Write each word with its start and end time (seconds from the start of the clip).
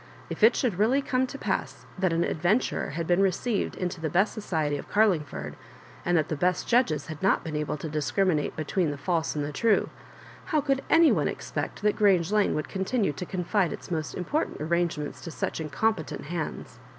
If 0.31 0.41
it 0.41 0.55
should 0.55 0.79
really 0.79 1.03
come 1.03 1.27
to 1.27 1.37
pass 1.37 1.85
that 1.99 2.11
an 2.11 2.23
adventurer 2.23 2.89
had 2.97 3.05
been 3.05 3.19
receiv 3.19 3.67
ed 3.67 3.75
into 3.75 4.01
the 4.01 4.09
best 4.09 4.35
sodely 4.41 4.79
of 4.79 4.89
Cariiogford, 4.89 5.53
and 6.03 6.17
that 6.17 6.27
the 6.27 6.35
best 6.35 6.67
judges 6.67 7.05
had 7.05 7.21
not 7.21 7.43
been 7.43 7.55
able 7.55 7.77
to 7.77 7.87
discriminate 7.87 8.55
between 8.55 8.89
the 8.89 8.97
false 8.97 9.35
and 9.35 9.53
true, 9.53 9.91
how 10.45 10.59
could 10.59 10.81
any 10.89 11.11
one 11.11 11.27
expect 11.27 11.83
that 11.83 11.95
Grange 11.95 12.31
Lane 12.31 12.55
would 12.55 12.67
continue 12.67 13.13
to 13.13 13.27
con 13.27 13.43
fide 13.43 13.71
its 13.71 13.91
most 13.91 14.15
important 14.15 14.59
arrangements 14.59 15.21
to 15.21 15.29
such 15.29 15.61
in 15.61 15.69
competent 15.69 16.25
hands? 16.25 16.79